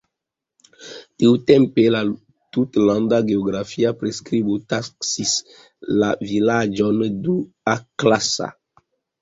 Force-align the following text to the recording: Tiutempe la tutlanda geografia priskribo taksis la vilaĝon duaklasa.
Tiutempe 1.23 1.83
la 1.95 1.99
tutlanda 2.57 3.19
geografia 3.29 3.93
priskribo 4.01 4.57
taksis 4.75 5.37
la 6.01 6.11
vilaĝon 6.33 7.05
duaklasa. 7.29 8.51